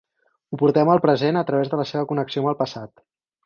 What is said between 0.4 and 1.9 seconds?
Ho portem al present a través de la